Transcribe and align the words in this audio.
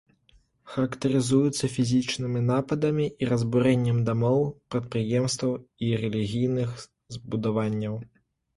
Характарызуюцца 0.75 1.69
фізічнымі 1.73 2.41
нападамі 2.47 3.05
і 3.11 3.23
разбурэннем 3.35 4.01
дамоў, 4.09 4.41
прадпрыемстваў 4.75 5.53
і 5.91 5.95
рэлігійных 6.07 6.69
збудаванняў. 7.15 7.95